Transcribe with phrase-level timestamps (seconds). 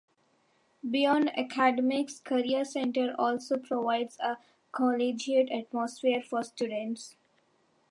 [0.89, 4.39] Beyond academics, Career Center also provides a
[4.71, 7.13] collegiate atmosphere for students.